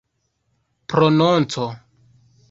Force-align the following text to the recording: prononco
prononco 0.87 1.67